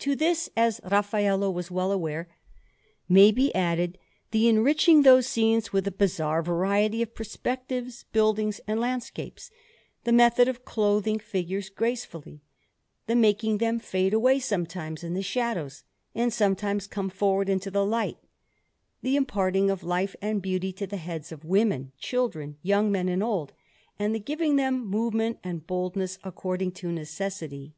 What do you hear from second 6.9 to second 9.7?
of perspectives, buildings, and landscapes,